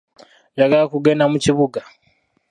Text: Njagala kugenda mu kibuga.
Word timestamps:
Njagala 0.53 0.91
kugenda 0.93 1.25
mu 1.31 1.37
kibuga. 1.43 1.79